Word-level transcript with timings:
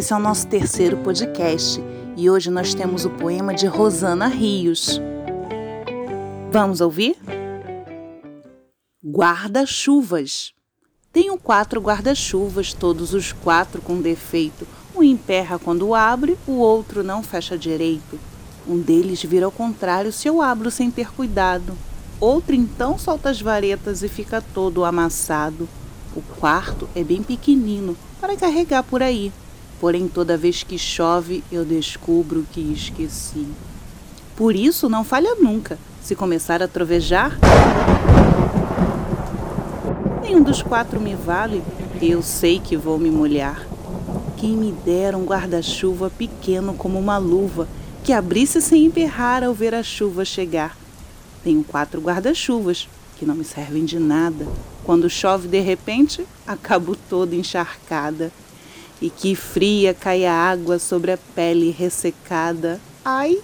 Esse 0.00 0.14
é 0.14 0.16
o 0.16 0.18
nosso 0.18 0.46
terceiro 0.46 0.96
podcast 0.96 1.78
e 2.16 2.30
hoje 2.30 2.50
nós 2.50 2.72
temos 2.72 3.04
o 3.04 3.10
poema 3.10 3.52
de 3.52 3.66
Rosana 3.66 4.28
Rios. 4.28 4.98
Vamos 6.50 6.80
ouvir? 6.80 7.18
Guarda-chuvas. 9.04 10.54
Tenho 11.12 11.36
quatro 11.36 11.82
guarda-chuvas, 11.82 12.72
todos 12.72 13.12
os 13.12 13.32
quatro 13.32 13.82
com 13.82 14.00
defeito. 14.00 14.66
Um 14.96 15.02
emperra 15.02 15.58
quando 15.58 15.94
abre, 15.94 16.38
o 16.46 16.52
outro 16.52 17.04
não 17.04 17.22
fecha 17.22 17.58
direito. 17.58 18.18
Um 18.66 18.80
deles 18.80 19.22
vira 19.22 19.44
ao 19.44 19.52
contrário 19.52 20.10
se 20.10 20.26
eu 20.26 20.40
abro 20.40 20.70
sem 20.70 20.90
ter 20.90 21.12
cuidado. 21.12 21.76
Outro 22.18 22.54
então 22.54 22.96
solta 22.96 23.28
as 23.28 23.42
varetas 23.42 24.02
e 24.02 24.08
fica 24.08 24.40
todo 24.40 24.82
amassado. 24.82 25.68
O 26.16 26.22
quarto 26.22 26.88
é 26.94 27.04
bem 27.04 27.22
pequenino 27.22 27.94
para 28.18 28.34
carregar 28.34 28.82
por 28.82 29.02
aí. 29.02 29.30
Porém, 29.80 30.06
toda 30.06 30.36
vez 30.36 30.62
que 30.62 30.76
chove, 30.76 31.42
eu 31.50 31.64
descubro 31.64 32.46
que 32.52 32.60
esqueci. 32.60 33.46
Por 34.36 34.54
isso, 34.54 34.90
não 34.90 35.02
falha 35.02 35.34
nunca. 35.36 35.78
Se 36.02 36.14
começar 36.14 36.62
a 36.62 36.68
trovejar, 36.68 37.38
nenhum 40.22 40.42
dos 40.42 40.60
quatro 40.60 41.00
me 41.00 41.14
vale. 41.14 41.62
Eu 42.00 42.22
sei 42.22 42.60
que 42.60 42.76
vou 42.76 42.98
me 42.98 43.10
molhar. 43.10 43.66
Quem 44.36 44.56
me 44.56 44.70
dera 44.70 45.16
um 45.16 45.24
guarda-chuva 45.24 46.10
pequeno 46.10 46.74
como 46.74 46.98
uma 46.98 47.16
luva, 47.16 47.66
que 48.04 48.12
abrisse 48.12 48.60
sem 48.60 48.84
emperrar 48.84 49.42
ao 49.42 49.54
ver 49.54 49.74
a 49.74 49.82
chuva 49.82 50.24
chegar. 50.24 50.76
Tenho 51.42 51.64
quatro 51.64 52.00
guarda-chuvas, 52.00 52.86
que 53.18 53.24
não 53.24 53.34
me 53.34 53.44
servem 53.44 53.84
de 53.84 53.98
nada. 53.98 54.46
Quando 54.84 55.08
chove 55.08 55.48
de 55.48 55.60
repente, 55.60 56.26
acabo 56.46 56.96
toda 57.08 57.34
encharcada. 57.34 58.30
E 59.00 59.08
que 59.08 59.34
fria 59.34 59.94
cai 59.94 60.26
a 60.26 60.34
água 60.34 60.78
sobre 60.78 61.12
a 61.12 61.18
pele 61.34 61.70
ressecada. 61.70 62.80
Ai! 63.04 63.38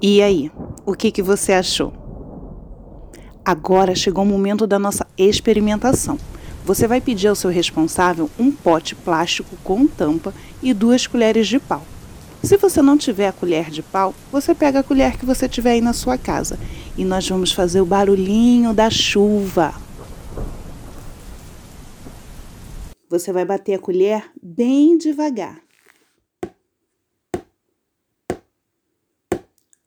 E 0.00 0.22
aí, 0.22 0.50
o 0.86 0.94
que, 0.94 1.10
que 1.10 1.22
você 1.22 1.52
achou? 1.52 1.92
Agora 3.44 3.94
chegou 3.94 4.24
o 4.24 4.26
momento 4.26 4.66
da 4.66 4.78
nossa 4.78 5.06
experimentação. 5.16 6.18
Você 6.64 6.86
vai 6.86 7.00
pedir 7.00 7.28
ao 7.28 7.34
seu 7.34 7.50
responsável 7.50 8.30
um 8.38 8.52
pote 8.52 8.94
plástico 8.94 9.56
com 9.64 9.86
tampa 9.86 10.34
e 10.62 10.74
duas 10.74 11.06
colheres 11.06 11.48
de 11.48 11.58
pau. 11.58 11.82
Se 12.42 12.56
você 12.56 12.80
não 12.80 12.96
tiver 12.96 13.28
a 13.28 13.32
colher 13.32 13.68
de 13.68 13.82
pau, 13.82 14.14
você 14.30 14.54
pega 14.54 14.80
a 14.80 14.82
colher 14.82 15.18
que 15.18 15.26
você 15.26 15.48
tiver 15.48 15.72
aí 15.72 15.80
na 15.80 15.92
sua 15.92 16.16
casa 16.16 16.58
e 16.96 17.04
nós 17.04 17.28
vamos 17.28 17.52
fazer 17.52 17.80
o 17.80 17.86
barulhinho 17.86 18.72
da 18.72 18.88
chuva. 18.88 19.74
Você 23.08 23.32
vai 23.32 23.44
bater 23.44 23.74
a 23.74 23.78
colher 23.78 24.30
bem 24.40 24.96
devagar. 24.96 25.60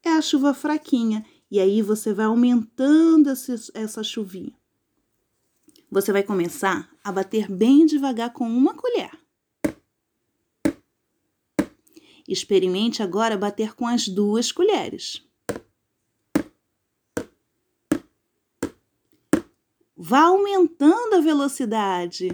É 0.04 0.10
a 0.10 0.22
chuva 0.22 0.54
fraquinha 0.54 1.24
e 1.50 1.60
aí 1.60 1.82
você 1.82 2.14
vai 2.14 2.26
aumentando 2.26 3.30
essa 3.30 4.04
chuvinha. 4.04 4.54
Você 5.90 6.12
vai 6.12 6.24
começar 6.24 6.90
a 7.04 7.12
bater 7.12 7.50
bem 7.50 7.86
devagar 7.86 8.34
com 8.34 8.46
uma 8.46 8.74
colher. 8.74 9.21
Experimente 12.28 13.02
agora 13.04 13.38
bater 13.38 13.74
com 13.74 13.88
as 13.88 14.08
duas 14.08 14.52
colheres. 14.52 15.24
Vá 19.96 20.22
aumentando 20.22 21.16
a 21.16 21.22
velocidade. 21.22 22.30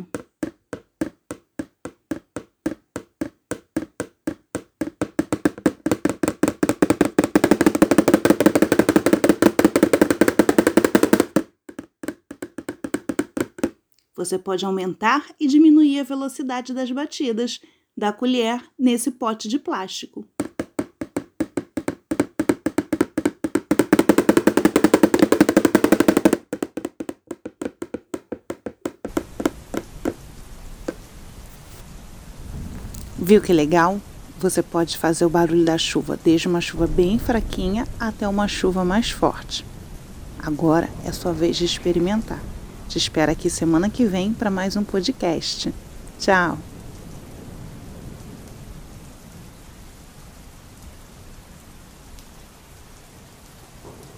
Você 14.15 14.39
pode 14.39 14.65
aumentar 14.65 15.27
e 15.39 15.47
diminuir 15.47 15.99
a 15.99 16.03
velocidade 16.03 16.73
das 16.73 16.89
batidas 16.89 17.61
da 17.97 18.13
colher 18.13 18.61
nesse 18.77 19.09
pote 19.09 19.47
de 19.47 19.57
plástico. 19.57 20.23
Viu 33.17 33.41
que 33.41 33.51
legal? 33.51 33.99
Você 34.39 34.61
pode 34.61 34.97
fazer 34.97 35.25
o 35.25 35.29
barulho 35.29 35.65
da 35.65 35.77
chuva, 35.77 36.17
desde 36.23 36.47
uma 36.47 36.61
chuva 36.61 36.85
bem 36.85 37.17
fraquinha 37.17 37.87
até 37.99 38.27
uma 38.27 38.47
chuva 38.47 38.85
mais 38.85 39.09
forte. 39.09 39.65
Agora 40.37 40.87
é 41.03 41.11
sua 41.11 41.33
vez 41.33 41.57
de 41.57 41.65
experimentar. 41.65 42.39
Te 42.87 42.97
espero 42.99 43.31
aqui 43.31 43.49
semana 43.49 43.89
que 43.89 44.05
vem 44.05 44.31
para 44.31 44.51
mais 44.51 44.77
um 44.77 44.83
podcast. 44.83 45.73
Tchau! 46.19 46.76